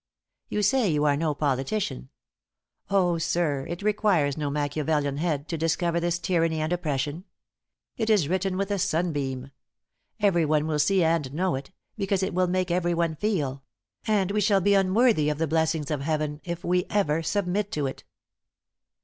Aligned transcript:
You 0.49 0.63
say 0.63 0.89
you 0.89 1.05
are 1.05 1.15
no 1.15 1.35
politician. 1.35 2.09
Oh, 2.89 3.19
sir, 3.19 3.67
it 3.69 3.83
requires 3.83 4.35
no 4.35 4.49
Machiavelian 4.49 5.17
head 5.17 5.47
to 5.49 5.59
discover 5.59 5.99
this 5.99 6.17
tyranny 6.17 6.59
and 6.59 6.73
oppression. 6.73 7.23
It 7.97 8.09
is 8.09 8.27
written 8.27 8.57
with 8.57 8.71
a 8.71 8.79
sunbeam. 8.79 9.51
Everyone 10.19 10.65
will 10.65 10.79
see 10.79 11.03
and 11.03 11.31
know 11.35 11.53
it, 11.53 11.69
because 11.99 12.23
it 12.23 12.33
will 12.33 12.47
make 12.47 12.71
everyone 12.71 13.15
feel; 13.15 13.63
and 14.07 14.31
we 14.31 14.41
shall 14.41 14.59
be 14.59 14.73
unworthy 14.73 15.29
of 15.29 15.37
the 15.37 15.45
blessings 15.45 15.91
of 15.91 16.01
Heaven 16.01 16.41
if 16.43 16.63
we 16.63 16.87
ever 16.89 17.21
submit 17.21 17.71
to 17.73 17.85
it.... 17.85 18.03